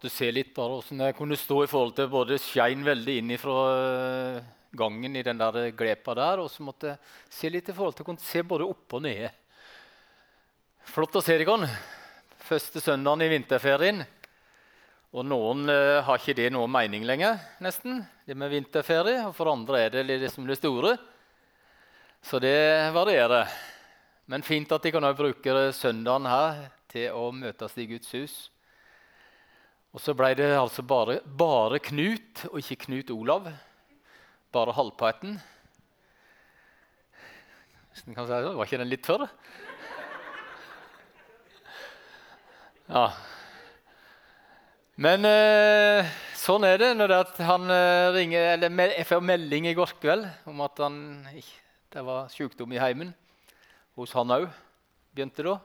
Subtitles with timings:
[0.00, 3.32] måtte se litt bare hvordan jeg kunne stå i forhold til både skein veldig inn
[3.36, 3.54] fra
[4.72, 8.06] gangen i den der glepa der, og så måtte jeg se litt i forhold til
[8.06, 9.28] kunne se både opp og nede.
[10.88, 11.68] Flott å se dere.
[12.48, 14.00] Første søndagen i vinterferien.
[15.12, 19.26] Og noen eh, har ikke det noe mening lenger, nesten, det med vinterferie.
[19.26, 20.94] Og for andre er det liksom det store.
[22.24, 23.52] Så det varierer.
[24.32, 28.38] Men fint at de kan bruke søndagen her til å møtes i Guds hus.
[29.90, 33.48] Og så ble det altså bare, bare Knut, og ikke Knut Olav.
[34.54, 35.40] Bare halvparten.
[37.90, 38.52] Hvis en kan si det.
[38.54, 39.26] Var ikke den litt tørr?
[42.90, 43.08] Ja.
[45.00, 46.06] Men eh,
[46.38, 50.26] sånn er det når det han eh, ringer, eller jeg får melding i går kveld
[50.50, 50.96] om at han,
[51.90, 53.10] det var sykdom i heimen.
[53.98, 54.46] Hos han òg,
[55.14, 55.58] begynte da.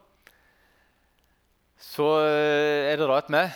[1.78, 3.54] Så eh, er det rart med.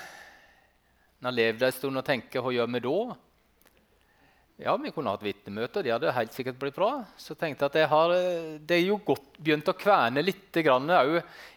[1.20, 3.00] Når har levde en stund og tenker hva gjør vi da?
[4.60, 5.84] Ja, vi kunne hatt vitnemøter.
[5.84, 6.92] Det hadde helt sikkert blitt bra.
[7.20, 8.14] Så tenkte jeg at jeg har,
[8.60, 10.92] det er jo godt begynt å kverne litt grann,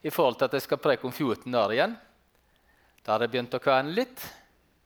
[0.03, 1.97] i forhold til at jeg skal preke om 14 dager igjen.
[3.03, 4.23] Da har jeg begynt å kverne litt.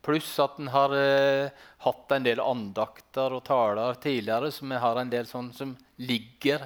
[0.05, 1.53] Pluss at en har eh,
[1.85, 6.65] hatt en del andakter og taler tidligere som jeg har en del sånn som ligger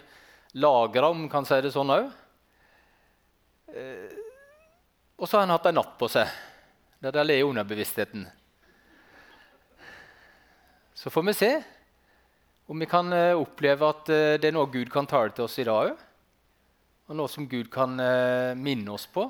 [0.61, 2.11] lagra, om man kan si det sånn òg.
[3.75, 4.19] Eh,
[5.19, 6.31] og så har en hatt en natt på seg,
[7.01, 8.27] der det er underbevisstheten.
[10.95, 11.53] Så får vi se
[12.71, 15.59] om vi kan eh, oppleve at eh, det er noe Gud kan tale til oss
[15.59, 16.03] i dag òg.
[17.11, 19.25] Og noe som Gud kan eh, minne oss på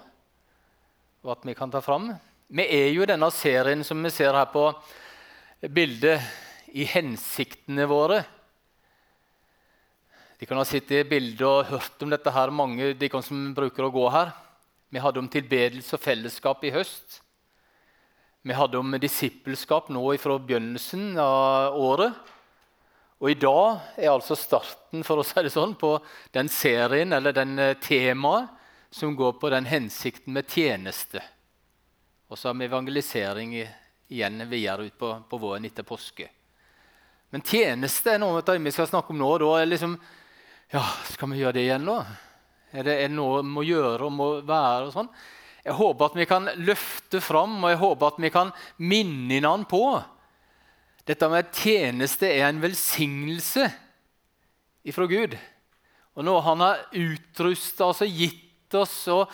[1.21, 2.09] og at vi kan ta fram.
[2.49, 4.65] Vi er jo i denne serien som vi ser her på
[5.69, 6.23] bildet,
[6.71, 8.21] i hensiktene våre.
[10.39, 13.85] De kan ha sittet i bildet og hørt om dette her, mange de som bruker
[13.85, 14.31] å gå her.
[14.89, 17.19] Vi hadde om tilbedelse og fellesskap i høst.
[18.43, 22.13] Vi hadde om disippelskap nå fra begynnelsen av året.
[23.21, 25.99] Og i dag er altså starten for å si det sånn, på
[26.33, 28.49] den serien eller den eh, temaet
[28.91, 31.21] som går på den hensikten med tjeneste.
[32.33, 36.31] Og så har vi evangelisering igjen videre ut på, på våren etter påske.
[37.31, 39.29] Men tjeneste er noe vi skal snakke om nå.
[39.39, 39.99] Da er liksom,
[40.73, 41.99] ja, Skal vi gjøre det igjen nå?
[42.73, 44.89] Er det, er det noe vi må gjøre og må være?
[44.89, 45.13] og sånn?
[45.65, 49.69] Jeg håper at vi kan løfte fram og jeg håper at vi kan minne hverandre
[49.71, 49.85] på
[51.11, 53.65] dette med tjeneste er en velsignelse
[54.87, 55.35] ifra Gud.
[56.15, 59.33] Og når Han har utrusta oss og gitt oss og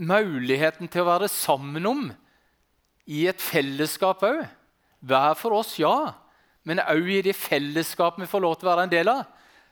[0.00, 2.02] muligheten til å være sammen om
[3.06, 4.42] i et fellesskap òg.
[5.02, 6.14] Hver for oss, ja,
[6.66, 9.24] men òg i det fellesskapet vi får lov til å være en del av.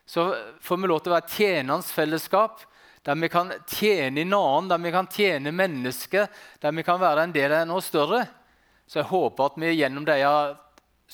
[0.06, 0.26] Så
[0.62, 2.64] får vi lov til å være tjenerens fellesskap,
[3.02, 6.28] der vi kan tjene en annen, der vi kan tjene mennesker,
[6.60, 8.26] der vi kan være en del av noe større.
[8.86, 10.34] Så jeg håper at vi gjennom disse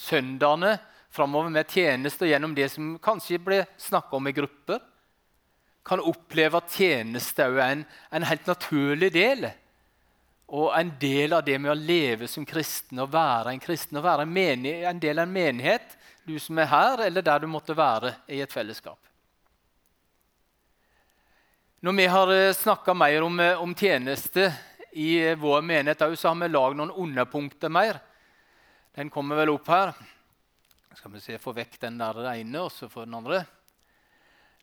[0.07, 0.77] søndagene
[1.15, 4.83] framover med tjeneste, gjennom det som kanskje blir snakka om i grupper,
[5.87, 9.47] kan oppleve at tjeneste er en, en helt naturlig del.
[10.47, 14.07] Og en del av det med å leve som kristen og være en kristen og
[14.07, 15.97] være en, menighet, en del av en menighet,
[16.27, 18.99] du som er her, eller der du måtte være i et fellesskap.
[21.81, 24.53] Når vi har eh, snakka mer om, eh, om, tjeneste
[24.93, 27.99] i eh, vår menighet, så har vi lagd noen underpunkter mer.
[28.97, 29.93] Den kommer vel opp her.
[30.97, 33.45] Skal vi se, Få vekk den der ene, og så få den andre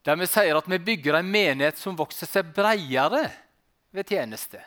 [0.03, 3.23] der vi sier at vi bygger en menighet som vokser seg bredere
[3.95, 4.59] ved tjeneste.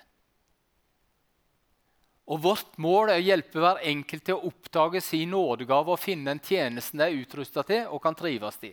[2.27, 6.33] Og Vårt mål er å hjelpe hver enkelt til å oppdage sin nådegave og finne
[6.33, 8.73] den tjenesten de er utrusta til og kan trives i.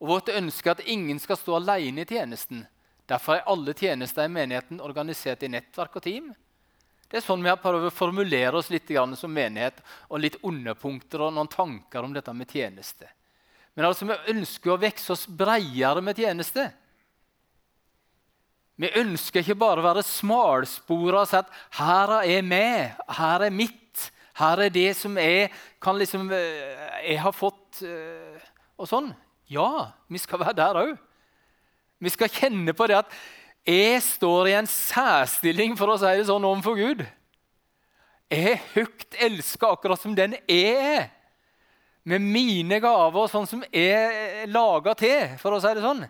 [0.00, 2.62] Og Vårt ønske er at ingen skal stå alene i tjenesten.
[3.10, 6.30] Derfor er alle tjenester i menigheten organisert i nettverk og team.
[7.10, 11.24] Det er sånn vi har prøvd å formulere oss litt som menighet, og litt underpunkter
[11.26, 13.08] og noen tanker om dette med tjeneste.
[13.74, 16.68] Men altså, vi ønsker å vokse oss bredere med tjeneste.
[18.80, 23.50] Vi ønsker ikke bare å være smalspora og si at 'her er jeg 'her er
[23.50, 28.40] mitt', 'her er det som jeg kan liksom eh, Jeg har fått eh,
[28.78, 29.14] Og sånn.
[29.48, 30.98] Ja, vi skal være der òg.
[32.00, 33.14] Vi skal kjenne på det at
[33.68, 37.02] jeg står i en særstilling for å si det sånn overfor Gud.
[38.30, 41.10] Jeg er høyt elska akkurat som den jeg er
[42.08, 46.06] med mine gaver, sånn som er laga til, for å si det sånn,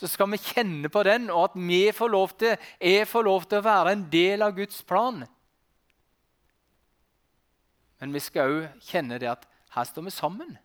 [0.00, 3.44] så skal vi kjenne på den, og at vi får lov til, jeg får lov
[3.44, 5.20] til å være en del av Guds plan.
[8.00, 9.44] Men vi skal òg kjenne det at
[9.76, 10.56] her står vi sammen.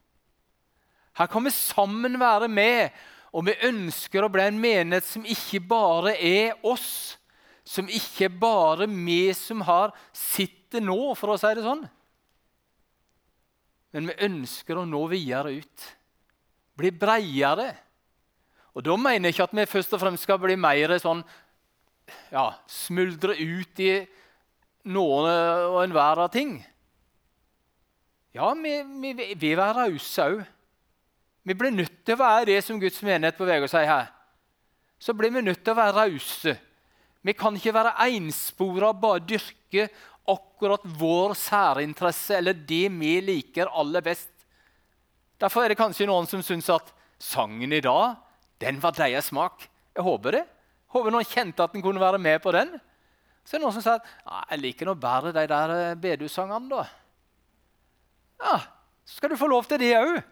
[1.20, 2.96] Her kan vi sammen være med,
[3.36, 7.18] og vi ønsker å bli en menighet som ikke bare er oss,
[7.68, 11.84] som ikke bare vi som har sitter nå, for å si det sånn.
[13.96, 15.88] Men vi ønsker å nå videre ut.
[16.80, 17.74] Bli bredere.
[18.76, 21.24] Og da mener jeg ikke at vi først og fremst skal bli mer sånn
[22.30, 23.94] ja, Smuldre ut i
[24.92, 25.30] noen
[25.72, 26.58] og enhver av ting.
[28.36, 30.44] Ja, vi, vi vil være rause òg.
[31.46, 34.08] Vi blir nødt til å være det som Guds menighet beveger seg her.
[34.98, 36.56] Så blir vi nødt til å være rause.
[37.26, 39.88] Vi kan ikke være enspora og bare dyrke
[40.30, 44.32] akkurat vår særinteresse eller det vi liker aller best.
[45.42, 46.90] Derfor er det kanskje noen som syns at
[47.22, 48.18] sangen i dag
[48.64, 49.68] den var deres smak.
[49.94, 50.44] Jeg håper det.
[50.46, 52.74] Jeg håper noen kjente at en kunne være med på den.
[53.46, 56.70] Så er det noen som sier at jeg liker nå bedre de der bedusangene.
[56.72, 56.86] da.
[58.42, 58.56] Ja,
[59.06, 60.24] så skal du få lov til det òg.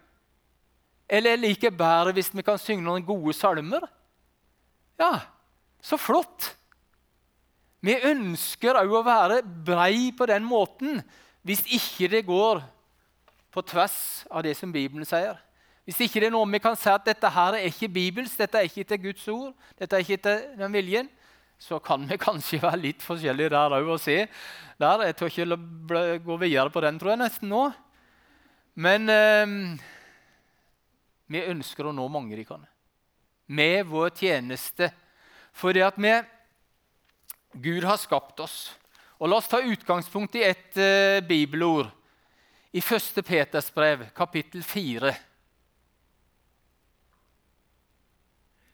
[1.08, 3.84] Eller jeg liker bedre hvis vi kan synge noen gode salmer.
[5.00, 5.18] Ja,
[5.84, 6.52] så flott!
[7.84, 11.02] Vi ønsker òg å være brei på den måten
[11.44, 12.62] hvis ikke det går
[13.52, 15.36] på tvers av det som Bibelen sier.
[15.84, 18.56] Hvis ikke det er noe vi kan si at dette her er ikke Bibels, dette
[18.56, 21.10] er ikke til Guds ord, dette er ikke til den viljen,
[21.60, 24.24] så kan vi kanskje være litt forskjellige der òg og se.
[24.80, 27.66] Der, Jeg tør ikke gå videre på den, tror jeg, nesten nå.
[28.74, 29.52] Men eh,
[31.26, 32.64] vi ønsker å nå mange kan.
[33.46, 34.90] Med vår tjeneste.
[35.54, 36.14] Fordi at vi
[37.54, 38.74] Gud har skapt oss.
[39.20, 41.88] Og La oss ta utgangspunkt i et uh, bibelord
[42.74, 43.22] i 1.
[43.22, 45.14] Peters brev, kapittel 4.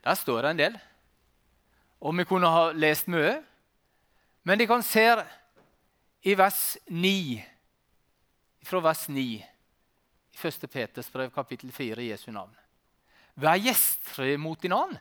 [0.01, 0.79] Der står det en del.
[2.01, 3.37] Og vi kunne ha lest mye.
[4.43, 5.05] Men de kan se
[6.25, 7.45] i vers 9,
[8.65, 9.50] fra vers 9 i
[10.41, 10.67] 1.
[10.73, 12.53] Peters brev, kapittel 4, i Jesu navn.
[13.41, 14.99] Vær gjestfri mot din annen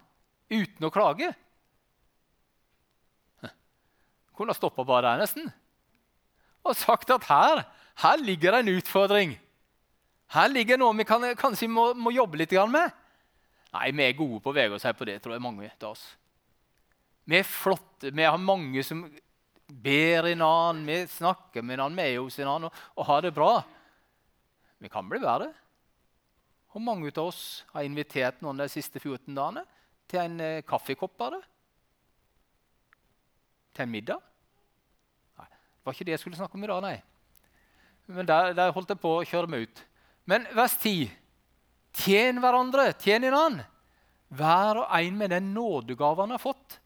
[0.50, 1.32] uten å klage.
[4.38, 5.50] Kunne ha stoppa bare der, nesten.
[6.64, 7.66] Og sagt at her,
[8.04, 9.34] her ligger det en utfordring.
[10.32, 12.94] Her ligger noe vi kan, kanskje må, må, jobbe litt med.
[13.74, 16.06] Nei, vi er gode på å her på det, tror jeg mange av oss.
[17.26, 18.12] Vi er flotte.
[18.14, 19.04] Vi har mange som
[19.68, 23.06] ber en annen, vi snakker med en annen, vi er hos en annen og, og
[23.06, 23.52] har det bra.
[24.80, 25.52] Vi kan bli verre.
[26.70, 29.66] Hvor mange av oss har invitert noen de siste 14 dagene
[30.10, 31.40] til en eh, kaffekopp bare?
[33.74, 34.22] Til en middag?
[35.40, 36.98] Nei, Det var ikke det jeg skulle snakke om i dag, nei.
[38.10, 39.84] Men der, der holdt jeg på å kjøre meg ut.
[40.30, 41.10] Men vers 10.
[42.00, 43.66] Tjen hverandre, tjen en annen.
[44.30, 46.78] Hver og en med den nådegave han har fått,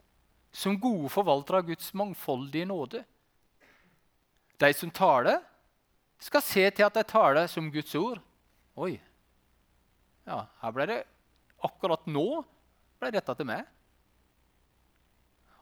[0.55, 3.01] som gode forvaltere av Guds mangfoldige nåde.
[4.63, 5.41] De som taler,
[6.23, 8.21] skal se til at jeg taler som Guds ord.
[8.79, 8.95] Oi.
[10.27, 11.01] Ja, her ble det
[11.63, 12.43] Akkurat nå
[12.99, 13.63] ble dette til meg.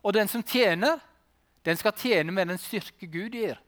[0.01, 0.97] Og den som tjener,
[1.61, 3.59] den skal tjene med den styrke Gud gir.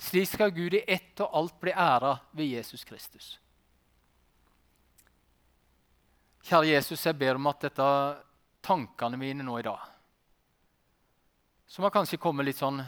[0.00, 3.34] Slik skal Gud i ett og alt bli æra ved Jesus Kristus.
[6.42, 7.88] Kjære Jesus, jeg ber om at dette
[8.64, 9.84] tankene mine nå i dag,
[11.70, 12.80] som har kanskje kommet litt sånn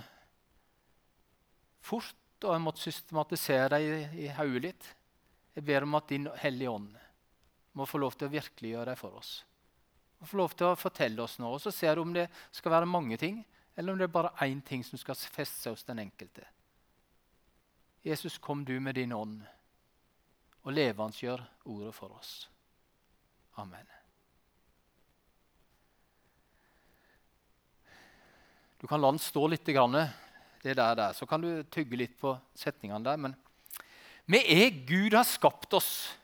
[1.85, 4.87] fort, og jeg måtte systematisere det i, i hodet litt
[5.55, 6.93] Jeg ber om at Din Hellige Ånd
[7.75, 9.45] må få lov til å virkeliggjøre det for oss.
[10.23, 11.57] Og få lov til å fortelle oss noe.
[11.57, 13.41] Og så ser du om det skal være mange ting,
[13.75, 16.47] eller om det er bare én ting som skal feste seg hos den enkelte.
[18.05, 19.43] Jesus, kom du med din ånd
[20.65, 22.49] og levendegjør ordet for oss.
[23.61, 23.87] Amen.
[28.81, 29.69] Du kan la den stå litt,
[30.65, 31.13] det der, der.
[31.13, 33.21] så kan du tygge litt på setningene der.
[33.21, 33.37] Men
[34.25, 36.17] vi er Gud har skapt oss.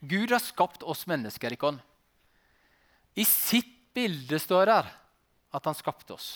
[0.00, 1.56] Gud har skapt oss mennesker.
[1.56, 1.72] Ikke?
[3.16, 4.78] I sitt bilde står det
[5.50, 6.30] at han skapte oss.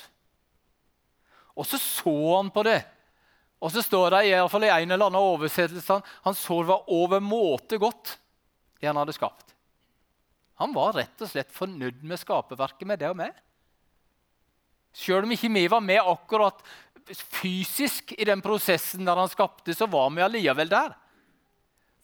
[1.54, 2.80] Og så så han på det.
[3.62, 6.72] Og så står det i, hvert fall i en eller annen oversettelse han så det
[6.72, 8.18] var overmåte godt,
[8.80, 9.54] det han hadde skapt.
[10.60, 13.32] Han var rett og slett fornøyd med skaperverket med det og med.
[14.94, 16.60] Selv om ikke vi var med akkurat
[17.12, 20.94] fysisk i den prosessen der han skapte, så var vi allikevel der.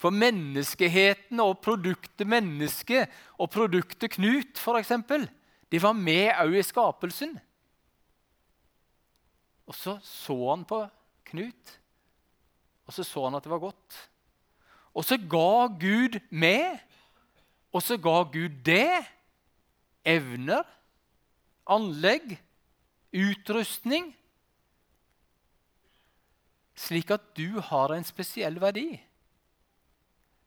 [0.01, 3.05] For menneskeheten og produktet menneske
[3.37, 4.93] og produktet Knut, f.eks.,
[5.71, 7.37] de var med òg i skapelsen.
[9.71, 10.83] Og så så han på
[11.31, 11.77] Knut,
[12.89, 13.99] og så så han at det var godt.
[14.97, 16.81] Og så ga Gud med,
[17.71, 19.05] og så ga Gud det.
[20.03, 20.65] Evner,
[21.69, 22.39] anlegg,
[23.13, 24.09] utrustning.
[26.81, 28.89] Slik at du har en spesiell verdi.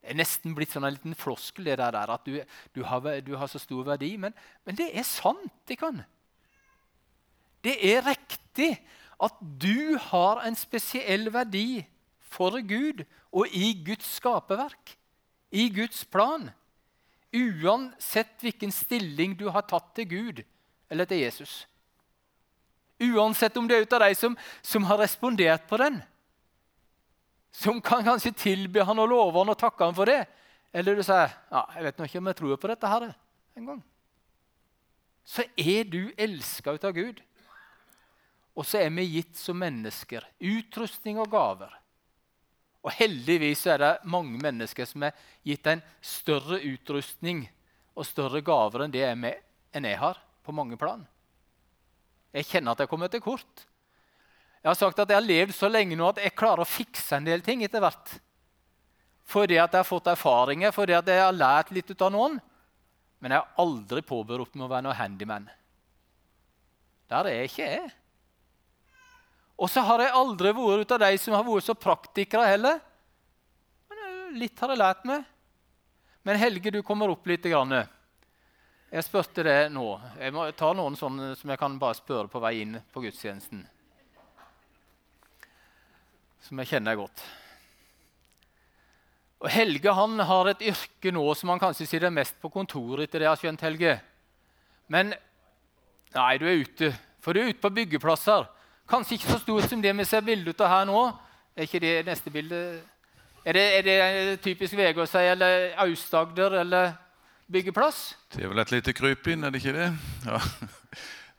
[0.03, 2.39] Det er nesten blitt sånn en liten floskel, det der, at du,
[2.75, 4.15] du, har, du har, så stor verdi.
[4.19, 4.33] Men,
[4.67, 5.53] men det er sant.
[5.69, 6.01] det kan.
[7.63, 8.73] Det er riktig
[9.23, 11.85] at du har en spesiell verdi
[12.33, 14.97] for Gud og i Guds skaperverk,
[15.53, 16.49] i Guds plan.
[17.33, 20.41] Uansett hvilken stilling du har tatt til Gud
[20.91, 21.63] eller til Jesus.
[23.01, 26.01] Uansett om det er ut av de som, som har respondert på den.
[27.53, 30.24] Som kan kanskje tilbe han og love han og takke han for det.
[30.74, 33.05] Eller du sier ja, jeg vet ikke om jeg tror på dette her
[33.53, 33.83] en gang.
[35.24, 37.22] Så er du elska ut av Gud.
[38.53, 41.72] Og så er vi gitt som mennesker utrustning og gaver.
[42.83, 45.15] Og heldigvis er det mange mennesker som er
[45.48, 47.45] gitt en større utrustning
[47.93, 49.36] og større gaver enn det jeg,
[49.77, 51.05] jeg har, på mange plan.
[52.33, 53.65] Jeg kjenner at jeg kommer til kort.
[54.63, 57.17] Jeg har sagt at jeg har levd så lenge nå at jeg klarer å fikse
[57.17, 58.13] en del ting etter hvert.
[59.27, 62.38] Fordi at jeg har fått erfaringer, fordi at jeg har lært litt ut av noen.
[63.20, 65.50] Men jeg har aldri påberopt meg å være noe handyman.
[67.12, 67.91] Der er ikke jeg.
[69.60, 72.79] Og så har jeg aldri vært ut av de som har vært så praktikere heller.
[73.91, 75.27] Men litt har jeg lært meg.
[76.24, 77.43] Men Helge, du kommer opp litt.
[77.51, 77.84] Grann.
[78.93, 79.88] Jeg spurte det nå.
[80.20, 83.65] Jeg må ta noen sånne som jeg kan bare spørre på vei inn på gudstjenesten.
[86.43, 87.23] Som jeg kjenner godt.
[89.43, 93.03] Og Helge han har et yrke nå som han kanskje det mest på kontoret.
[93.03, 94.01] etter det jeg har skjønt, Helge.
[94.88, 95.13] Men
[96.15, 96.93] nei, du er ute.
[97.23, 98.47] For du er ute på byggeplasser.
[98.88, 101.01] Kanskje ikke så stort som det vi ser bilde av her nå.
[101.55, 102.81] Er ikke det neste bilde?
[103.45, 106.93] Er det, er det typisk Vegårshei eller Aust-Agder eller
[107.51, 108.15] byggeplass?
[108.35, 109.91] Det er vel et lite krypinn, er det ikke det?
[110.25, 110.39] Ja.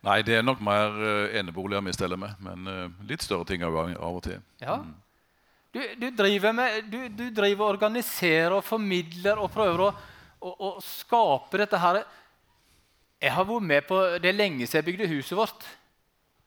[0.04, 2.34] Nei, det er nok mer uh, eneboliger vi steller med.
[2.44, 4.42] Men uh, litt større ting av, av og til.
[4.60, 4.80] Ja.
[4.82, 4.92] Mm.
[5.74, 9.88] Du, du, driver med, du, du, driver og organiserer og formidler og prøver å,
[10.38, 12.04] å, å, skape dette her.
[13.24, 15.66] Jeg har vært med på Det er lenge siden jeg bygde huset vårt.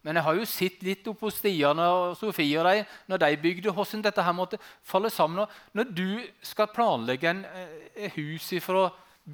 [0.05, 3.41] Men jeg har jo sett litt opp hos Stian og Sofie og de, når de
[3.41, 5.49] bygde, hvordan dette her måtte falle sammen.
[5.75, 6.07] Når du
[6.45, 7.43] skal planlegge en,
[7.97, 8.85] et hus fra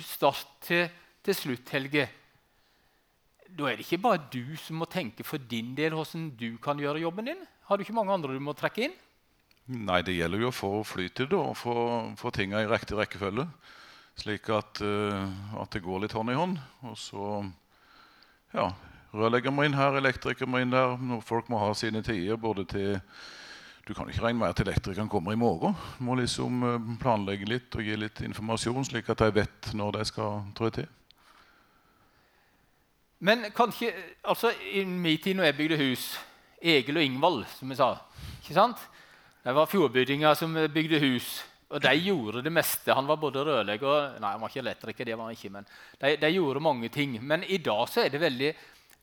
[0.01, 0.87] start til,
[1.21, 2.07] til slutt, Helge,
[3.53, 6.79] da er det ikke bare du som må tenke for din del hvordan du kan
[6.79, 7.41] gjøre jobben din?
[7.67, 8.95] Har du ikke mange andre du må trekke inn?
[9.71, 11.75] Nei, det gjelder jo å få flyt i det og få,
[12.19, 13.45] få tinga i riktig rekkefølge.
[14.19, 15.29] Slik at, uh,
[15.61, 16.57] at, det går litt hånd i hånd.
[16.89, 17.27] Og så
[18.53, 18.67] ja,
[19.15, 20.97] rørlegger må inn her, elektriker må inn der.
[21.25, 22.99] Folk må ha sine tider både til
[23.83, 25.73] du kan ikke regne med at elektrikeren kommer i morgen.
[25.97, 29.97] Du må liksom eh, planlegge litt og gi litt informasjon, slik at de vet når
[29.97, 30.87] de skal trå til.
[33.23, 33.93] Men kanskje,
[34.27, 36.07] altså I min tid når jeg bygde hus
[36.63, 37.93] Egil og Ingvald, som jeg sa.
[38.41, 38.83] ikke sant?
[39.43, 41.41] Det var fjordbygdinger som bygde hus.
[41.73, 42.93] Og de gjorde det meste.
[42.93, 45.67] Han var både rørlegger og Nei, han var ikke elektriker, det var han ikke, men
[45.67, 47.17] de, de, gjorde mange ting.
[47.19, 48.53] Men i dag så er det veldig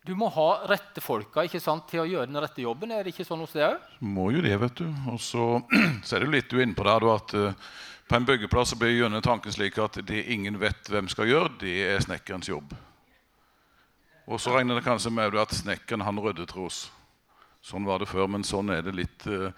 [0.08, 2.92] du må ha rette folka ikke sant, til å gjøre den rette jobben.
[2.96, 3.88] Er det ikke sånn hos deg òg?
[4.00, 4.86] Må jo det, vet du.
[5.12, 5.48] Og så,
[6.06, 7.72] så er det litt du er inne på der, at uh,
[8.08, 11.76] på en byggeplass blir gjerne tanken slik at det ingen vet hvem skal gjøre, det
[11.90, 12.72] er snekkerens jobb.
[14.30, 16.84] Og så regner det kanskje med at snekkeren han rydder tros.
[17.66, 19.50] Sånn var det før, men sånn er det litt uh,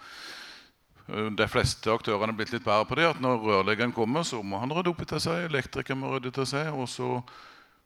[1.37, 3.05] De fleste aktørene er blitt litt bedre på det.
[3.13, 5.45] at Når rørleggeren kommer, så må han rydde opp etter seg.
[5.49, 6.71] Elektrikeren må rydde etter seg.
[6.73, 7.19] Og så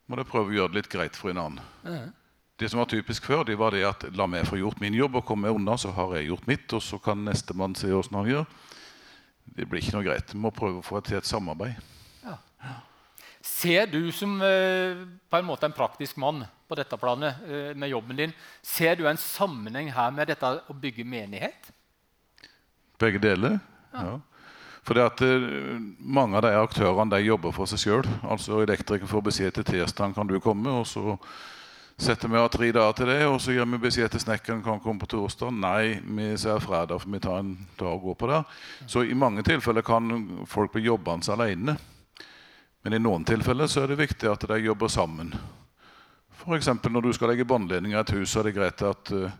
[0.08, 2.14] må de prøve å gjøre det litt greit for en annen.
[2.58, 5.20] Det som var typisk før, det var det at la meg få gjort min jobb
[5.20, 8.32] og komme unna, så har jeg gjort mitt, og så kan nestemann se åssen han
[8.32, 8.48] gjør.
[9.58, 10.34] Det blir ikke noe greit.
[10.34, 11.78] Vi må prøve å få til et samarbeid.
[12.24, 12.40] Ja.
[13.48, 17.90] Ser du som eh, på en måte en praktisk mann på dette planet eh, med
[17.94, 21.72] jobben din, ser du en sammenheng her med dette å bygge menighet?
[23.00, 23.62] Begge deler.
[23.94, 24.10] ja.
[24.12, 24.18] ja.
[24.88, 28.08] Fordi at uh, Mange av de aktørene de jobber for seg sjøl.
[28.24, 31.18] Altså, elektriker får beskjed til tirsdag kan du komme, og så
[31.98, 34.80] setter vi av tre dager til det, og så gir vi beskjed til snekkeren kan
[34.80, 35.52] komme på torsdag.
[35.52, 38.42] Nei, vi ser fredag, for vi tar en dag og går på det.
[38.88, 41.76] Så i mange tilfeller kan folk bli jobbende alene.
[42.88, 45.34] Men i noen tilfeller så er det viktig at de jobber sammen.
[46.40, 46.70] F.eks.
[46.88, 49.34] når du skal legge båndledninger i et hus, så er det greit at uh,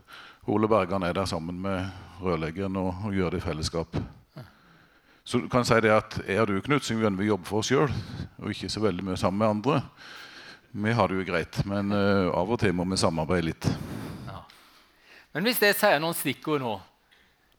[0.52, 1.86] Ole Bergan er der sammen med
[2.20, 3.96] rørleggeren og, og gjør det i fellesskap.
[5.24, 7.88] Så du kan si det at jeg og du Knut, vi jobbe for oss sjøl,
[8.36, 9.80] og ikke så veldig mye sammen med andre.
[10.84, 13.72] Vi har det jo greit, men uh, av og til må vi samarbeide litt.
[14.28, 14.44] Ja.
[15.32, 16.76] Men hvis jeg sier noen stikkord nå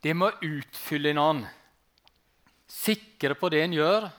[0.06, 1.50] Det med å utfylle en annen.
[2.70, 4.12] Sikre på det en gjør.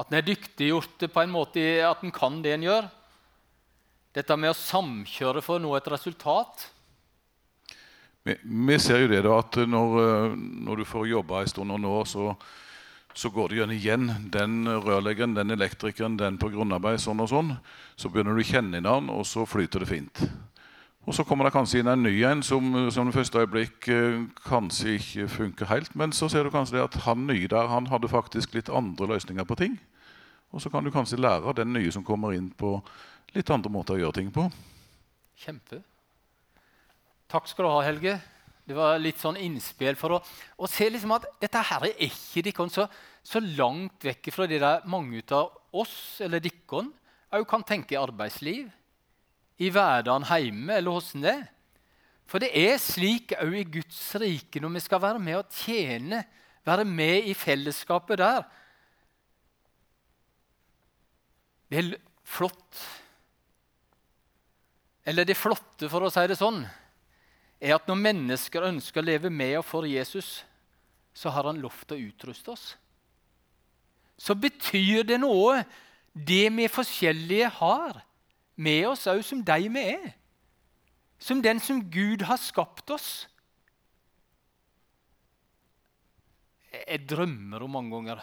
[0.00, 2.88] At en er dyktiggjort på en måte at en kan det en gjør.
[4.16, 6.66] Dette med å samkjøre for å nå et resultat.
[8.22, 10.34] Vi, vi ser jo det da, at når, eh,
[10.68, 12.32] når du får jobbe en stund og nå, så
[13.14, 14.06] så går det gjerne igjen.
[14.32, 17.50] Den rørleggeren, den elektrikeren, den på grunnarbeid, sånn og sånn.
[17.96, 20.22] Så begynner du å kjenne inn den, og så flyter det fint.
[21.02, 24.20] Og så kommer det kanskje inn en ny en som, som det første øyeblikk eh,
[24.46, 25.94] kanskje ikke funker helt.
[25.98, 29.08] Men så ser du kanskje det at han nye der han hadde faktisk litt andre
[29.10, 29.74] løsninger på ting.
[30.54, 32.76] Og så kan du kanskje lære av den nye som kommer inn på
[33.34, 34.46] litt andre måter å gjøre ting på.
[35.42, 35.80] Kjempe.
[37.32, 38.18] Takk skal du ha, Helge.
[38.62, 40.20] Det var litt sånn innspill for å,
[40.62, 42.86] å se liksom at dette her er ikke dere så,
[43.26, 46.84] så langt vekk fra det der mange av oss eller dere
[47.32, 48.68] òg kan tenke arbeidsliv
[49.60, 51.48] i hverdagen hjemme, eller åssen det er.
[52.28, 56.22] For det er slik òg i Guds rike når vi skal være med og tjene,
[56.64, 58.44] være med i fellesskapet der.
[61.68, 61.94] Det er
[62.28, 62.80] flott
[65.04, 66.60] Eller det flotte, for å si det sånn,
[67.58, 70.44] er at når mennesker ønsker å leve med og for Jesus,
[71.10, 72.66] så har han lovt å utruste oss.
[74.14, 75.64] Så betyr det noe,
[76.14, 77.98] det vi forskjellige har
[78.56, 80.12] med oss òg som de vi er.
[81.22, 83.10] Som den som Gud har skapt oss.
[86.72, 88.22] Jeg drømmer om mange ganger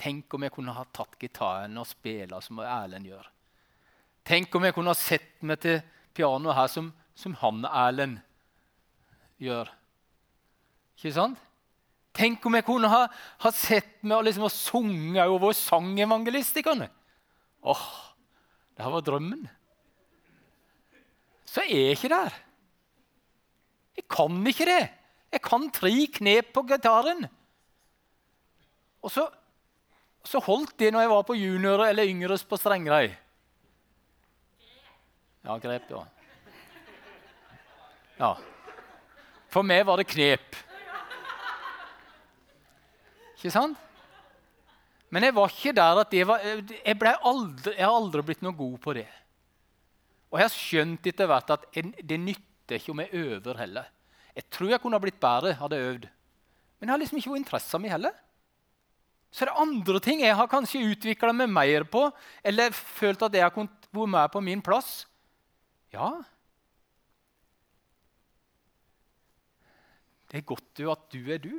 [0.00, 3.26] Tenk om jeg kunne ha tatt gitaren og spille som Erlend gjør.
[4.24, 5.76] Tenk om jeg kunne ha sett meg til
[6.16, 8.22] pianoet her som, som han Erlend
[9.44, 9.68] gjør.
[10.96, 11.36] Ikke sant?
[12.16, 13.02] Tenk om jeg kunne ha,
[13.44, 16.88] ha sett meg og liksom sunget over sangevangelistikerne.
[17.60, 17.86] Åh,
[18.72, 19.44] det her var drømmen
[21.50, 22.34] så er jeg ikke der.
[23.98, 24.82] Jeg kan ikke det.
[25.32, 27.26] Jeg kan tre knep på gitaren.
[29.02, 29.26] Og så,
[30.24, 33.10] så, holdt det når jeg var på junior eller yngres på Strengrei.
[35.44, 36.04] Ja, grep, ja.
[38.20, 38.34] Ja.
[39.50, 40.58] For meg var det knep.
[43.40, 43.78] Ikke sant?
[45.10, 48.54] Men jeg var ikke der at det var Jeg, aldri, jeg har aldri blitt noe
[48.54, 49.08] god på det.
[50.30, 53.86] Og jeg har skjønt etter hvert at det nytter ikke om jeg øver heller.
[54.36, 56.10] Jeg tror jeg kunne ha blitt bedre hadde jeg øvd.
[56.78, 58.14] Men jeg har liksom ikke vært interessen min heller.
[59.30, 62.08] Så er det andre ting jeg har kanskje utvikla meg mer på,
[62.42, 65.04] eller følt at jeg har kunnet være med på min plass.
[65.94, 66.10] Ja.
[70.30, 71.52] Det er godt jo at du er du,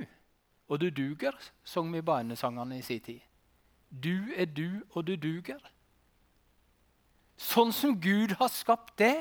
[0.72, 3.20] og du duger, sang vi barnesangene i sin tid.
[3.92, 5.60] Du er du, og du duger.
[7.42, 9.18] Sånn som Gud har skapt det,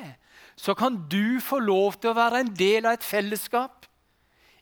[0.61, 3.87] så kan du få lov til å være en del av et fellesskap.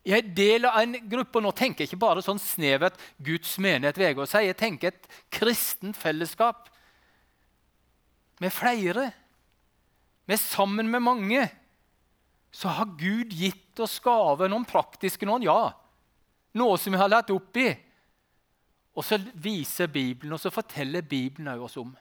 [0.07, 3.99] I en del av en gruppe, Nå tenker jeg ikke bare sånn snevert Guds menighet.
[3.99, 6.71] Vegård sier, Jeg tenker et kristent fellesskap
[8.41, 9.11] med flere.
[10.31, 11.49] Med sammen med mange.
[12.55, 14.49] Så har Gud gitt oss gaver.
[14.49, 15.75] Noen praktiske, noen ja.
[16.55, 17.69] Noe som vi har lært opp i.
[18.95, 21.93] Og så viser Bibelen, og så forteller Bibelen oss om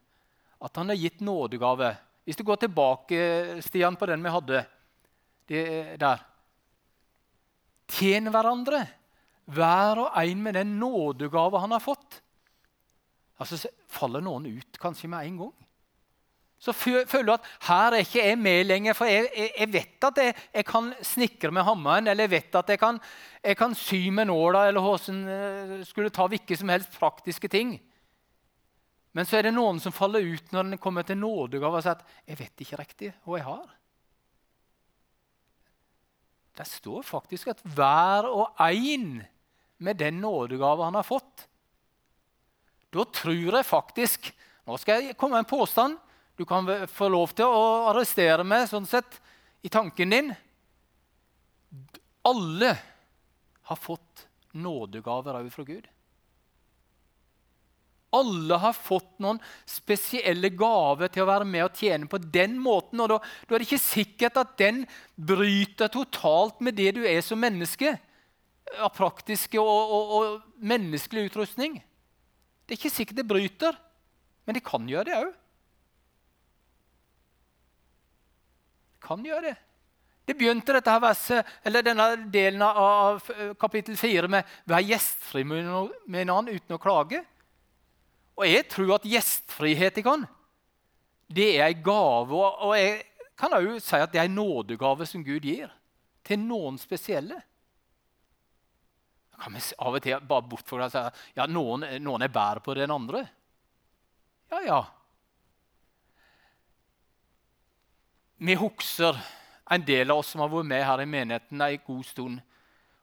[0.64, 1.94] at han har gitt nådegave.
[2.26, 3.20] Hvis du går tilbake
[3.64, 4.64] Stian, på den vi hadde
[5.48, 6.24] der
[7.88, 8.82] Tjen hverandre,
[9.48, 12.20] hver og en med den nådegave han har fått.
[13.40, 15.56] Altså, så faller noen ut kanskje med en gang.
[16.58, 20.06] Så føler du at her er ikke jeg med lenger, for jeg, jeg, jeg vet
[20.08, 22.98] at jeg, jeg, kan snikre med hammeren, eller jeg vet at jeg kan,
[23.60, 27.76] kan sy med nåla, eller hvordan eh, skulle ta hvilke som helst praktiske ting.
[29.18, 31.98] Men så er det noen som faller ut når den kommer til nådegave og sier
[31.98, 33.74] at 'jeg vet ikke riktig hva jeg har'.
[36.58, 39.26] Det står faktisk at hver og en
[39.78, 41.48] med den nådegave han har fått
[42.92, 44.34] Da tror jeg faktisk
[44.66, 45.98] Nå skal jeg komme med en påstand.
[46.36, 49.22] Du kan få lov til å arrestere meg sånn sett
[49.64, 50.36] i tanken din.
[52.28, 52.78] Alle
[53.62, 55.88] har fått nådegaver òg fra Gud.
[58.18, 63.02] Alle har fått noen spesielle gaver til å være med og tjene på den måten.
[63.04, 64.84] og Da, da er det ikke sikkert at den
[65.16, 67.96] bryter totalt med det du er som menneske.
[68.78, 71.78] Av praktiske og, og, og menneskelig utrustning.
[72.68, 73.78] Det er ikke sikkert det bryter,
[74.44, 75.32] men det kan gjøre det òg.
[79.08, 79.56] Kan gjøre det.
[80.28, 83.24] Det begynte dette her verset, eller denne delen av
[83.60, 87.24] kapittel 4 med 'vær gjestfri med en annen uten å klage'.
[88.38, 90.28] Og jeg tror at gjestfrihet kan,
[91.28, 92.38] det er en gave.
[92.38, 93.02] Og jeg
[93.38, 95.72] kan òg si at det er en nådegave som Gud gir
[96.28, 97.40] til noen spesielle.
[99.32, 102.34] Da kan vi av og til bare bortforklare og si at ja, noen, noen er
[102.34, 103.26] bedre på det enn andre.
[104.54, 104.80] Ja, ja.
[108.38, 109.18] Vi husker,
[109.70, 112.42] en del av oss som har vært med her i menigheten en god stund,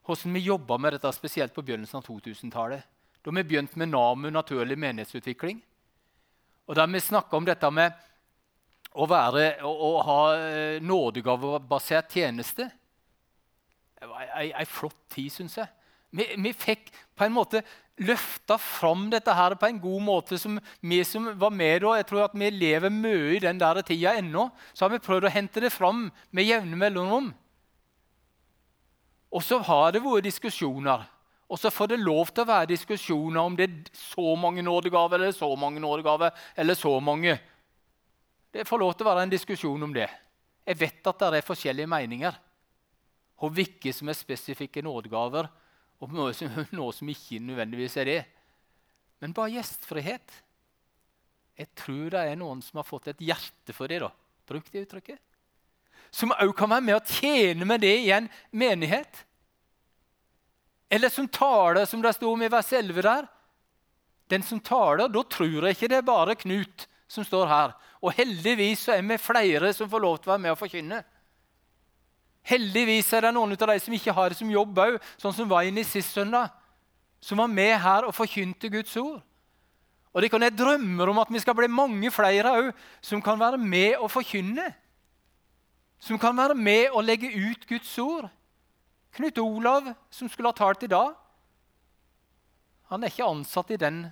[0.05, 2.85] hvordan vi jobba med dette spesielt på begynnelsen av 2000-tallet.
[3.25, 5.61] Da vi begynte med NAMU, naturlig menighetsutvikling.
[6.69, 7.95] Og der vi snakka om dette med
[8.93, 12.67] å, være, å, å ha eh, nådegavebasert tjeneste.
[13.97, 15.71] Det var ei, flott tid, syns jeg.
[16.15, 17.63] Vi, vi, fikk på en måte
[18.05, 20.37] løfta fram dette her på en god måte.
[20.39, 23.81] som Vi som var med da, jeg tror at vi lever mye i den der
[23.81, 24.47] tida ennå.
[24.73, 27.33] Så har vi prøvd å hente det fram med jevne mellomrom.
[29.35, 31.09] Og så har det vært diskusjoner.
[31.49, 35.19] Og så får det lov til å være diskusjoner om det er så mange nådegaver
[35.19, 36.31] eller så mange nådegaver.
[36.55, 37.39] eller så mange.
[38.51, 40.09] Det får lov til å være en diskusjon om det.
[40.65, 42.39] Jeg vet at det er forskjellige meninger.
[43.43, 45.49] Og hvilke som er spesifikke nådegaver,
[46.01, 48.23] og noe som, noe som ikke nødvendigvis er det.
[49.21, 50.41] Men bare gjestfrihet.
[51.55, 54.01] Jeg tror det er noen som har fått et hjerte for det.
[54.03, 54.09] da.
[54.47, 55.21] Bruk det uttrykket.
[56.11, 59.23] Som òg kan være med å tjene med det i en menighet.
[60.95, 63.25] Eller som taler, som det sto om i vers 11 der.
[64.31, 67.73] Den som taler, da tror jeg ikke det er bare Knut som står her.
[68.01, 71.01] Og heldigvis så er vi flere som får lov til å være med og forkynne.
[72.45, 75.49] Heldigvis er det noen av de som ikke har det som jobb òg, sånn som
[75.49, 76.53] var inne sist søndag.
[77.19, 79.23] Som var med her og forkynte Guds ord.
[80.13, 82.67] Og det kan jeg drømmer om at vi skal bli mange flere òg
[83.03, 84.69] som kan være med og forkynne.
[85.99, 88.29] Som kan være med og legge ut Guds ord.
[89.15, 91.13] Knut Olav, som skulle ha talt i dag,
[92.91, 94.03] han er ikke ansatt i den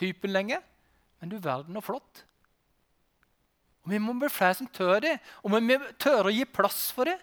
[0.00, 0.60] typen lenger.
[1.20, 2.24] Men du verden og flott.
[3.84, 6.90] Og Vi må bli flere som tør det, og vi må tørre å gi plass
[6.96, 7.16] for det.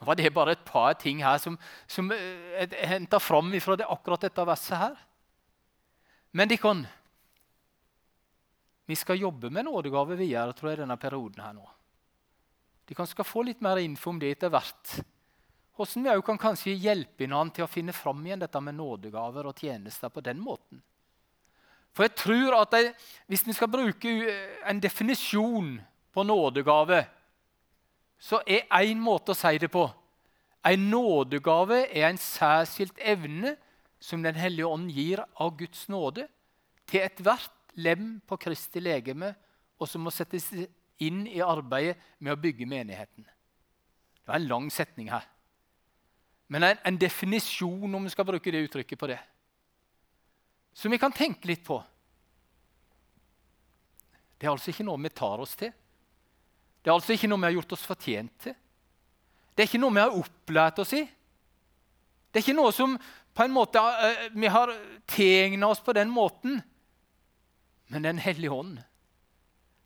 [0.00, 1.56] Nå var det bare et par ting her som,
[1.88, 4.98] som eh, er henta fram fra det, akkurat dette verset her.
[6.34, 6.82] Men de kan,
[8.90, 11.40] vi skal jobbe med nådegave videre tror jeg, denne perioden.
[11.40, 11.64] her nå.
[12.84, 14.98] De skal få litt mer info om det etter hvert.
[15.74, 19.48] Hvordan vi også kan kanskje hjelpe hverandre til å finne fram igjen dette med nådegaver
[19.50, 20.82] og tjenester på den måten.
[21.94, 22.94] For jeg tror at jeg,
[23.26, 24.10] Hvis vi skal bruke
[24.66, 25.80] en definisjon
[26.12, 27.04] på nådegave,
[28.18, 29.90] så er én måte å si det på
[30.64, 33.56] En nådegave er en særskilt evne
[34.00, 36.28] som Den hellige ånd gir av Guds nåde
[36.86, 39.34] til ethvert lem på Kristi legeme,
[39.80, 40.50] og som må settes
[41.02, 43.24] inn i arbeidet med å bygge menigheten.
[43.24, 45.24] Det er en lang setning her.
[46.52, 49.20] Men en, en definisjon, om vi skal bruke det uttrykket på det
[50.74, 51.78] som vi kan tenke litt på.
[54.38, 55.70] Det er altså ikke noe vi tar oss til.
[56.82, 58.56] Det er altså ikke noe vi har gjort oss fortjent til.
[59.54, 61.04] Det er ikke noe vi har opplært oss i.
[61.06, 62.96] Det er ikke noe som
[63.34, 64.72] på en måte uh, vi har
[65.10, 66.58] tegna oss på den måten.
[67.94, 68.80] Men Den hellige ånd,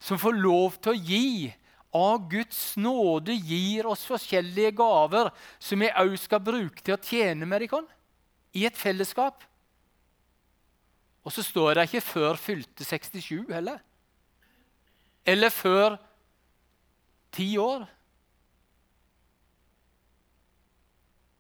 [0.00, 1.52] som får lov til å gi
[1.94, 7.48] av Guds nåde, gir oss forskjellige gaver som vi òg skal bruke til å tjene
[7.48, 7.87] med dem
[8.57, 9.44] i et fellesskap.
[11.24, 13.81] Og så står det ikke 'før fylte 67' heller.
[15.27, 15.98] Eller før
[17.33, 17.87] ti år.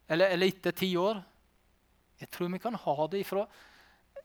[0.08, 1.22] Eller, eller etter ti år.
[2.20, 3.46] Jeg tror vi kan ha det ifra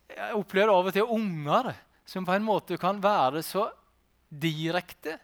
[0.09, 1.73] Jeg opplever av og til unger
[2.05, 3.69] som på en måte kan være så
[4.29, 5.17] direkte.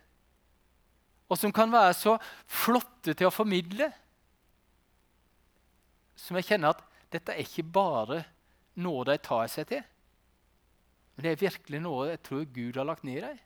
[1.29, 2.15] Og som kan være så
[2.49, 3.89] flotte til å formidle.
[6.17, 8.23] Som jeg kjenner at dette er ikke bare
[8.81, 9.83] noe de tar seg til.
[11.15, 13.39] Men det er virkelig noe jeg tror Gud har lagt ned i dem.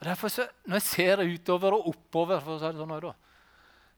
[0.00, 3.14] Og derfor Når jeg ser utover og oppover for å si det sånn da,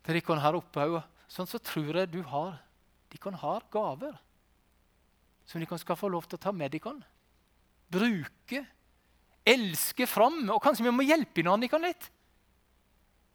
[0.07, 2.61] til de her oppe, sånn så tror jeg du har
[3.11, 4.15] de kan ha gaver
[5.47, 6.99] som de kan skal få lov til å ta med de kan.
[7.91, 8.65] Bruke,
[9.47, 10.43] elske fram.
[10.51, 12.11] Og kanskje vi må hjelpe hverandre litt.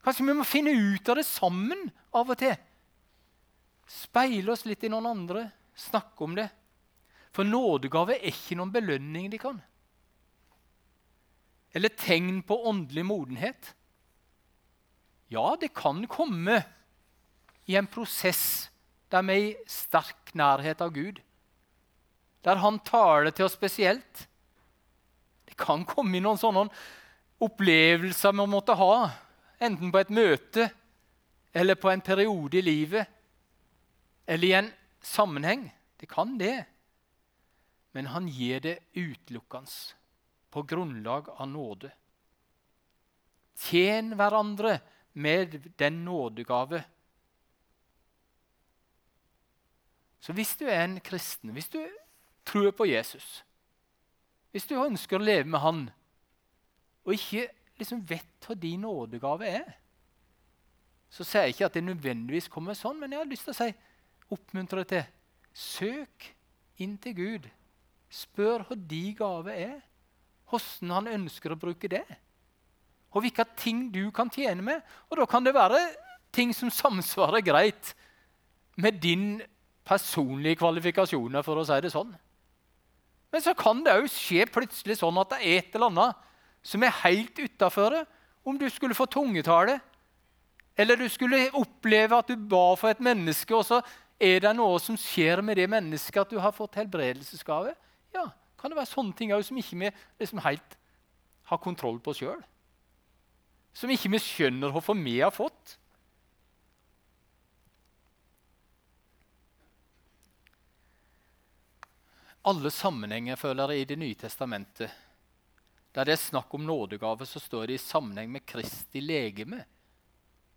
[0.02, 2.54] Kanskje vi må finne ut av det sammen av og til.
[3.86, 5.46] Speile oss litt i noen andre,
[5.78, 6.48] snakke om det.
[7.32, 9.60] For nådegave er ikke noen belønning de kan.
[11.72, 13.72] Eller tegn på åndelig modenhet.
[15.32, 16.58] Ja, det kan komme
[17.64, 18.68] i en prosess
[19.12, 21.20] der vi er i sterk nærhet av Gud.
[22.44, 24.26] Der Han taler til oss spesielt.
[25.52, 26.64] Det kan komme i noen sånne
[27.42, 29.10] opplevelser man måtte ha,
[29.60, 30.68] enten på et møte
[31.52, 33.18] eller på en periode i livet
[34.26, 34.70] eller i en
[35.04, 35.66] sammenheng.
[36.00, 36.62] Det kan det
[37.92, 39.70] men han gir det utelukkende
[40.52, 41.92] på grunnlag av nåde.
[43.56, 44.78] Tjen hverandre
[45.12, 46.82] med den nådegave.
[50.20, 51.80] Så hvis du er en kristen, hvis du
[52.48, 53.42] tror på Jesus,
[54.52, 55.86] hvis du ønsker å leve med han,
[57.02, 57.48] og ikke
[57.80, 59.72] liksom vet hva din nådegave er,
[61.12, 63.58] så sier jeg ikke at det nødvendigvis kommer sånn, men jeg har lyst til å
[63.58, 63.72] si,
[64.32, 65.10] oppmuntre deg til
[65.52, 66.30] søk
[66.80, 67.50] inn til Gud
[68.12, 69.78] Spør hva de gave er,
[70.50, 72.04] hvordan han ønsker å bruke det.
[73.12, 74.82] Og hvilke ting du kan tjene med.
[75.08, 75.80] Og da kan det være
[76.32, 77.94] ting som samsvarer greit
[78.76, 79.40] med din
[79.84, 82.12] personlige kvalifikasjoner, for å si det sånn.
[83.32, 86.28] Men så kan det òg skje plutselig sånn at det er et eller annet
[86.62, 88.02] som er helt utafor.
[88.44, 89.78] Om du skulle få tungetale,
[90.76, 93.80] eller du skulle oppleve at du ba for et menneske, og så
[94.22, 97.74] er det noe som skjer med det mennesket, at du har fått helbredelsesgave.
[98.14, 98.28] Ja,
[98.60, 99.92] kan det være sånne ting òg som ikke vi
[100.22, 100.76] liksom helt
[101.50, 102.40] har kontroll på sjøl?
[103.76, 105.78] Som ikke vi skjønner hvorfor vi har fått?
[112.48, 114.90] Alle sammenhenger føler jeg i Det nye testamentet.
[115.94, 119.60] Der det er snakk om nådegave, så står det i sammenheng med Kristi legeme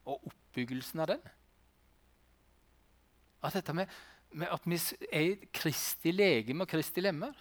[0.06, 1.26] og oppbyggelsen av den.
[3.44, 3.92] At dette med,
[4.32, 4.80] med at vi
[5.12, 7.36] er Kristi legeme og Kristi lemmer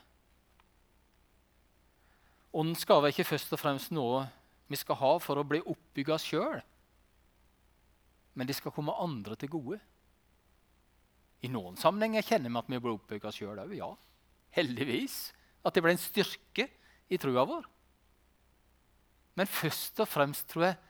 [2.55, 4.21] Åndens gave er ikke først og fremst noe
[4.71, 6.61] vi skal ha for å bli oppbygga sjøl,
[8.39, 9.79] men de skal komme andre til gode.
[11.45, 13.75] I noen sammenhenger kjenner vi at vi blir oppbygga sjøl òg.
[13.77, 13.91] Ja,
[14.57, 15.33] heldigvis.
[15.65, 16.69] At det ble en styrke
[17.11, 17.67] i trua vår.
[19.35, 20.81] Men først og fremst tror jeg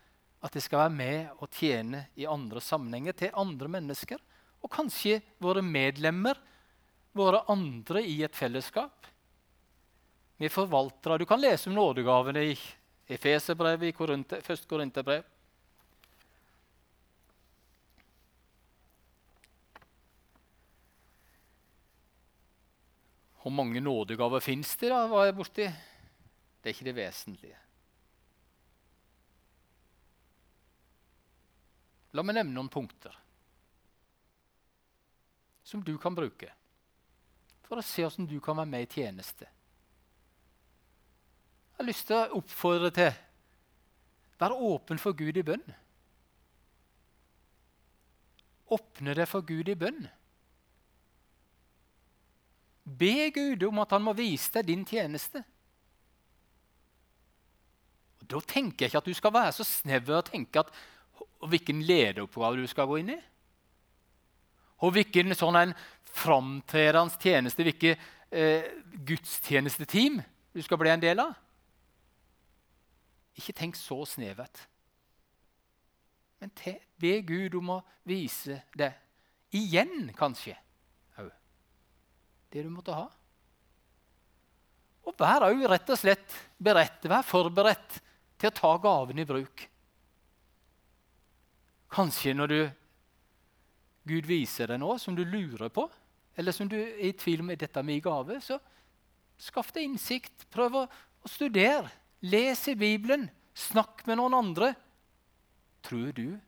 [0.45, 4.21] at det skal være med og tjene i andre sammenhenger til andre mennesker.
[4.65, 6.37] Og kanskje våre medlemmer,
[7.17, 9.09] våre andre i et fellesskap.
[10.37, 11.21] Vi forvaltere.
[11.21, 12.57] Du kan lese om nådegavene i
[13.15, 14.67] Efeserbrevet, i Korinthe, 1.
[14.69, 15.25] Korinterbrev.
[23.45, 24.89] Hvor mange nådegaver fins det?
[24.89, 25.67] da, var jeg borti?
[25.69, 27.59] Det er ikke det vesentlige.
[32.17, 33.13] La meg nevne noen punkter
[35.65, 36.49] som du kan bruke
[37.69, 39.45] for å se hvordan du kan være med i tjeneste.
[41.75, 43.13] Jeg har lyst til å oppfordre til
[44.41, 45.65] Vær åpen for Gud i bønn.
[48.73, 50.07] Åpne deg for Gud i bønn.
[52.85, 55.41] Be Gud om at han må vise deg din tjeneste.
[58.21, 60.73] Og da tenker jeg ikke at du skal være så snever og tenke at
[61.45, 63.21] og hvilken lederoppgave du skal gå inn i.
[64.85, 65.75] Og hvilken sånn en
[66.09, 68.01] framtredende tjeneste, hvilket
[68.33, 68.65] eh,
[69.07, 70.23] gudstjenesteteam
[70.55, 71.35] du skal bli en del av.
[73.37, 74.65] Ikke tenk så snevert.
[76.41, 78.93] Men te, be Gud om å vise det.
[79.55, 80.57] Igjen, kanskje.
[82.55, 83.09] Det du måtte ha.
[85.05, 87.97] Og vær òg rett og slett beredt, vær forberedt
[88.39, 89.65] til å ta gaven i bruk.
[91.95, 92.61] Kanskje når du,
[94.07, 95.89] Gud viser deg noe som du lurer på,
[96.39, 98.59] eller som du er i tvil om er dette min gave, så
[99.39, 100.47] skaff deg innsikt.
[100.55, 101.91] Prøv å, å studere.
[102.25, 103.27] Les i Bibelen.
[103.55, 104.73] Snakk med noen andre.
[105.85, 106.39] Tror du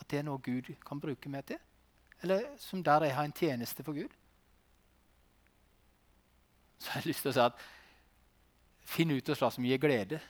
[0.00, 1.60] at det er noe Gud kan bruke meg til?
[2.24, 4.12] Eller som der jeg har en tjeneste for Gud?
[6.80, 7.64] Så jeg har lyst til å si at
[8.90, 10.20] finn ut hva som gir glede.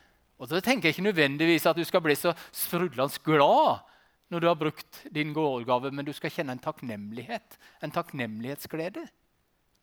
[0.41, 3.87] Og så tenker jeg ikke nødvendigvis at du skal bli så sprudlende glad
[4.31, 9.05] når du har brukt din gårdgave, men du skal kjenne en takknemlighet, en takknemlighetsglede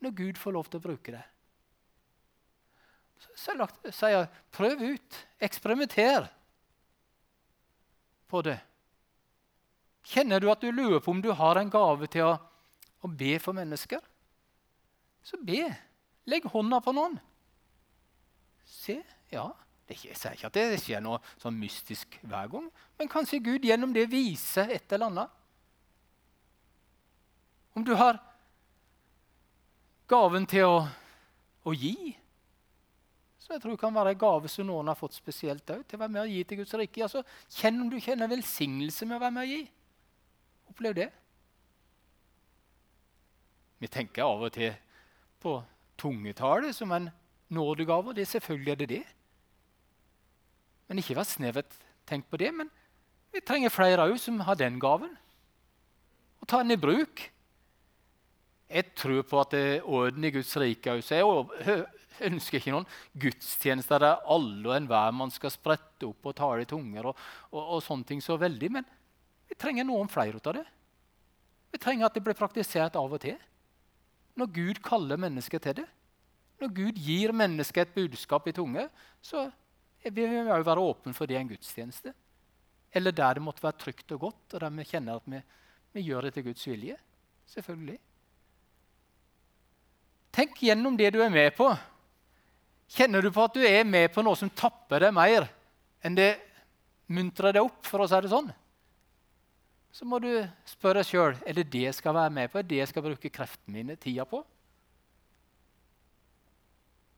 [0.03, 1.23] når Gud får lov til å bruke det.
[3.17, 3.33] Så
[3.91, 6.29] sier jeg prøv ut, eksperimenter
[8.29, 8.59] på det.
[10.07, 12.35] Kjenner du at du lurer på om du har en gave til å,
[13.03, 13.99] å be for mennesker?
[15.25, 15.65] Så be.
[16.27, 17.15] Legg hånda på noen.
[18.67, 18.99] Se.
[19.31, 19.47] Ja,
[19.87, 22.67] ikke, jeg sier ikke at det skjer noe sånn mystisk hver gang,
[22.99, 25.35] men kanskje Gud gjennom det viser et eller annet.
[27.77, 28.19] Om du har
[30.09, 30.79] gaven til å,
[31.67, 32.15] å gi,
[33.47, 35.95] så jeg tror det kan være en gave som noen har fått spesielt òg, til
[35.95, 37.05] å være med og gi til Guds rike.
[37.05, 37.21] Altså,
[37.59, 39.61] kjenn om du kjenner velsignelse med å være med og gi.
[40.73, 41.07] Opplev det.
[43.79, 44.73] Vi tenker av og til
[45.39, 45.53] på
[45.97, 47.09] tungetale som en
[47.53, 48.15] nådegave.
[48.15, 49.03] Det selvfølgelig er det det.
[50.87, 52.53] Men ikke vær snevert tenkt på det.
[52.55, 52.69] Men
[53.33, 55.11] vi trenger flere òg som har den gaven.
[56.41, 57.25] Og ta den i bruk.
[58.67, 61.03] Jeg tror på at det orden i Guds rike òg.
[62.17, 62.87] Jeg ønsker ikke noen
[63.21, 67.11] gudstjenester der alle og enhver man skal sprette opp og tale i tunger.
[67.11, 67.19] Og,
[67.51, 68.87] og, og, sånne ting så veldig, Men
[69.47, 70.65] vi trenger noen flere av det.
[71.71, 73.37] Vi trenger at det blir praktisert av og til.
[74.37, 75.87] Når Gud kaller mennesket til det.
[76.61, 78.87] Når Gud gir mennesket et budskap i tunge,
[79.21, 79.47] så
[80.03, 82.13] vil vi òg være åpne for det i en gudstjeneste.
[82.93, 85.41] Eller der det måtte være trygt og godt, og der vi kjenner at vi,
[85.97, 86.97] vi gjør det til Guds vilje.
[87.47, 87.97] Selvfølgelig.
[90.37, 91.69] Tenk gjennom det du er med på.
[92.93, 95.49] Kjenner du på at du er med på noe som tapper deg mer
[96.05, 96.35] enn det
[97.11, 98.49] muntrer deg opp, for å si det sånn,
[99.97, 100.29] så må du
[100.69, 103.05] spørre deg sjøl er det det jeg skal være med på, er det jeg skal
[103.07, 104.43] bruke kreftene mine, tida på.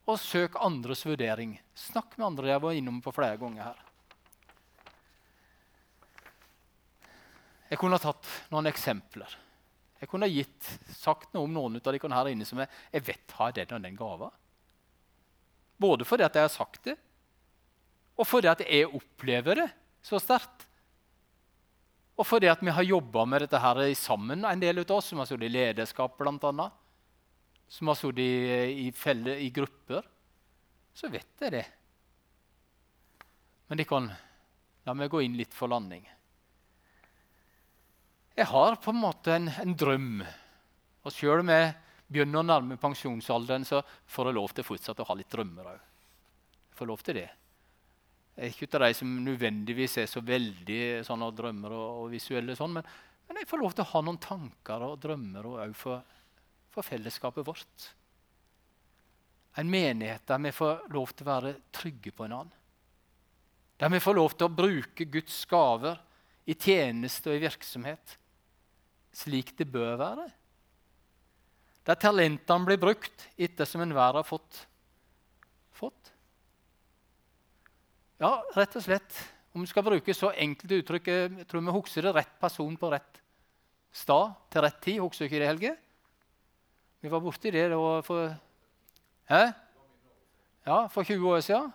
[0.07, 1.57] Og søk andres vurdering.
[1.75, 2.47] Snakk med andre.
[2.53, 3.81] Jeg var innom på flere ganger her.
[7.69, 9.35] Jeg kunne ha tatt noen eksempler.
[9.99, 13.05] Jeg kunne ha gitt, sagt noe om noen av de her inne som jeg, jeg
[13.11, 14.31] vet har den og den gava.
[15.75, 16.95] Både fordi jeg har sagt det,
[18.15, 19.69] og fordi jeg opplever det
[20.01, 20.68] så sterkt.
[22.19, 25.21] Og fordi at vi har jobba med dette her sammen, en del av oss som
[25.21, 26.79] har sittet i lederskap, annet,
[27.71, 30.03] som har sittet i, i, i grupper,
[30.93, 31.67] så vet jeg det.
[33.69, 34.09] Men de kan
[34.87, 36.01] La meg gå inn litt for landing.
[38.33, 40.23] Jeg har på en måte en, en drøm.
[41.03, 41.73] Og sjøl om jeg
[42.09, 45.83] begynner å nærme pensjonsalderen, så får jeg lov til fortsatt å ha litt drømmer òg.
[46.79, 47.27] Får lov til det.
[48.47, 52.77] Ikke av de som nødvendigvis er så veldig sånn, og drømmer og, og visuelle, sånn,
[52.77, 52.85] men,
[53.27, 56.05] men, jeg får lov til å ha noen tanker og drømmer òg for,
[56.71, 57.89] for, fellesskapet vårt.
[59.59, 62.55] En menighet der vi får lov til å være trygge på en annen.
[63.79, 65.99] Der vi får lov til å bruke Guds gaver
[66.49, 68.15] i tjeneste og i virksomhet
[69.15, 70.27] slik det bør være.
[71.87, 74.65] Der talentene blir brukt etter som enhver har fått.
[75.73, 76.11] fått.
[78.19, 79.19] Ja, rett og slett.
[79.55, 82.89] Om vi skal bruke så enkelt uttrykk jeg tror vi husker det rett person på
[82.91, 83.21] rett
[83.95, 84.99] stad til rett tid.
[84.99, 85.71] Husker ikke det, Helge?
[86.99, 88.35] Vi var borti det da for
[89.29, 89.41] Hæ?
[90.67, 91.71] Ja, for 20 år siden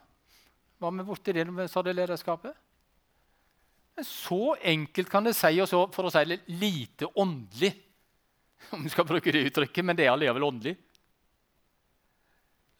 [0.82, 2.52] var vi borti det når vi sa det lederskapet.
[3.96, 7.72] Men så enkelt kan det si, og for å si det lite åndelig.
[8.74, 10.76] Om vi skal bruke det uttrykket, men det er allikevel åndelig.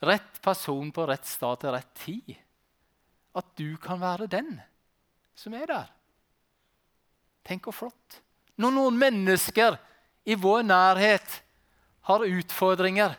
[0.05, 2.35] Rett person på rett stad til rett tid
[3.35, 4.57] at du kan være den
[5.35, 5.89] som er der.
[7.45, 8.21] Tenk hvor flott.
[8.57, 9.77] Når noen mennesker
[10.25, 11.41] i vår nærhet
[12.09, 13.17] har utfordringer,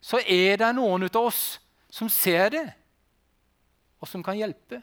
[0.00, 1.56] så er det noen av oss
[1.90, 2.66] som ser det,
[3.98, 4.82] og som kan hjelpe.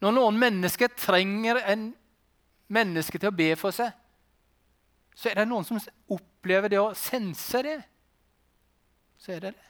[0.00, 1.90] Når noen mennesker trenger en
[2.72, 3.90] menneske til å be for seg,
[5.18, 7.80] så er det noen som opplever det og sense det.
[9.20, 9.66] Så er det det.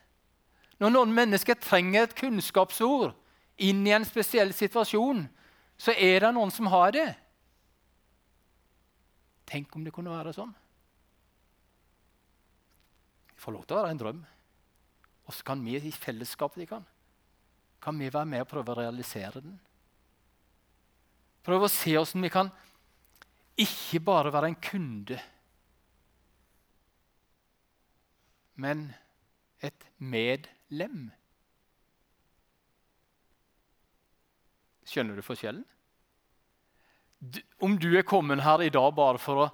[0.80, 3.16] Når noen mennesker trenger et kunnskapsord,
[3.60, 5.24] inn i en spesiell situasjon,
[5.80, 7.08] så er det noen som har det.
[9.50, 10.52] Tenk om det kunne være sånn.
[13.32, 14.20] Det får lov til å være en drøm.
[15.26, 16.86] Og så kan vi i fellesskap de kan.
[17.80, 19.54] kan vi være med og prøve å realisere den.
[21.40, 22.50] Prøve å se hvordan vi kan
[23.56, 25.16] ikke bare være en kunde,
[28.60, 28.90] men
[29.64, 31.08] et medlem.
[34.90, 35.62] Skjønner du forskjellen?
[37.62, 39.48] Om du er kommet her i dag bare for å,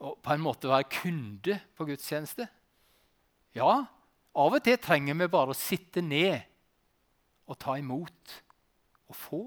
[0.00, 2.46] å på en måte være kunde på gudstjeneste
[3.58, 3.72] Ja,
[4.38, 6.44] av og til trenger vi bare å sitte ned
[7.48, 8.36] og ta imot
[9.08, 9.42] og få.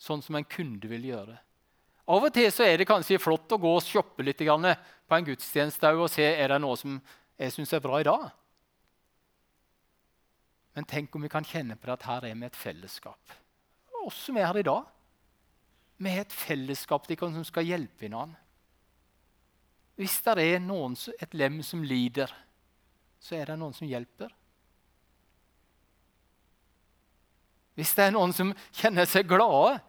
[0.00, 1.36] Sånn som en kunde vil gjøre.
[2.08, 5.92] Av og til er det kanskje flott å gå og shoppe litt på en gudstjeneste
[5.92, 6.96] og se er det noe som
[7.38, 8.30] jeg syns er bra i dag.
[10.78, 13.32] Men tenk om vi kan kjenne på det at her er vi et fellesskap.
[14.06, 14.84] Oss som er her i dag.
[15.98, 18.38] Vi er et fellesskap som skal hjelpe hverandre.
[19.98, 22.30] Hvis det er noen, et lem som lider,
[23.18, 24.30] så er det noen som hjelper.
[27.74, 29.80] Hvis det er noen som kjenner seg glade,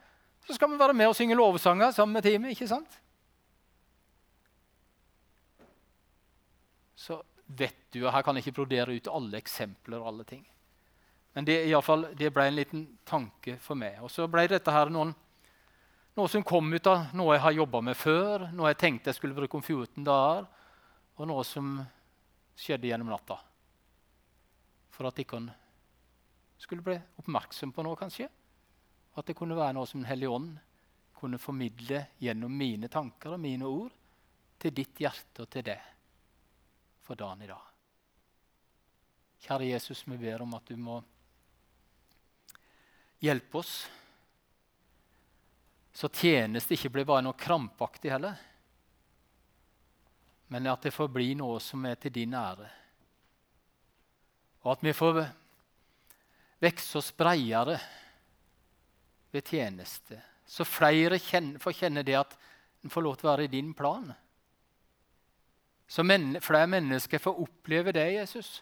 [0.48, 2.58] så skal vi være med og synge lovsanger sammen med teamet.
[2.58, 3.02] ikke sant?
[6.98, 10.02] Så vet du, og Her kan jeg ikke brodere ut alle eksempler.
[10.02, 10.50] og alle ting.
[11.34, 14.00] Men det, fall, det ble en liten tanke for meg.
[14.04, 15.14] Og så ble dette her noen,
[16.18, 19.20] noe som kom ut av noe jeg har jobba med før, noe jeg tenkte jeg
[19.20, 20.50] skulle bruke om 14 dager,
[21.20, 21.78] og noe som
[22.60, 23.38] skjedde gjennom natta.
[24.96, 25.28] For at jeg
[26.60, 28.28] skulle bli oppmerksom på noe, kanskje.
[29.16, 30.58] At det kunne være noe som Den hellige ånd
[31.20, 33.96] kunne formidle gjennom mine tanker og mine ord
[34.60, 35.88] til ditt hjerte og til deg
[37.04, 37.66] for dagen i dag.
[39.40, 41.00] Kjære Jesus, vi ber om at du må
[43.20, 43.74] Hjelp oss,
[45.92, 48.38] så tjeneste ikke blir bare noe krampaktig heller,
[50.48, 52.70] men at det får bli noe som er til din ære.
[54.64, 55.20] Og at vi får
[56.64, 57.76] vokse oss bredere
[59.36, 61.20] ved tjeneste, så flere
[61.62, 62.34] får kjenne det at
[62.84, 64.08] en får lov til å være i din plan.
[65.90, 68.62] Så flere mennesker får oppleve det, Jesus.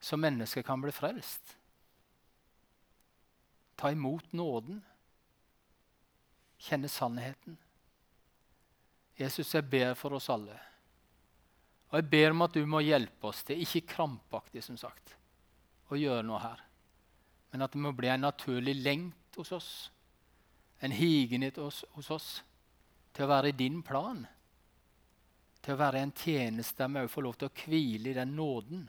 [0.00, 1.57] Så mennesker kan bli frelst.
[3.78, 4.82] Ta imot nåden.
[6.58, 7.56] Kjenne sannheten.
[9.18, 10.56] Jesus, jeg ber for oss alle.
[11.88, 15.14] Og jeg ber om at du må hjelpe oss til, ikke krampaktig, som sagt,
[15.88, 16.60] å gjøre noe her,
[17.52, 19.70] men at det må bli en naturlig lengt hos oss,
[20.84, 22.28] en higenhet hos, hos oss,
[23.16, 24.20] til å være i din plan.
[25.64, 28.36] Til å være en tjeneste der vi òg får lov til å hvile i den
[28.36, 28.84] nåden.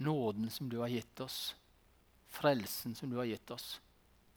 [0.00, 1.40] Nåden som du har gitt oss.
[2.30, 3.80] Frelsen som du har gitt oss.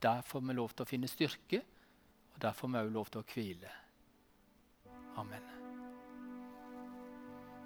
[0.04, 1.62] Der får vi lov til å finne styrke,
[2.34, 3.76] og der får vi òg lov til å hvile.
[5.22, 5.53] Amen.